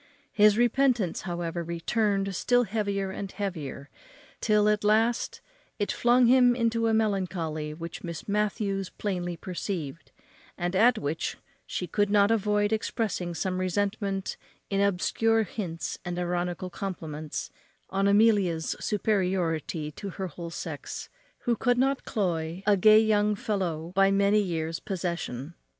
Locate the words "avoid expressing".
12.31-13.35